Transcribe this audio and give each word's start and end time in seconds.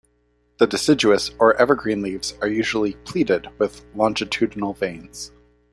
The 0.57 0.65
deciduous 0.65 1.29
or 1.37 1.53
evergreen 1.61 2.01
leaves 2.01 2.33
are 2.41 2.47
usually 2.47 2.93
pleated, 3.05 3.49
with 3.59 3.85
longitudinal 3.93 4.73
veins. 4.73 5.31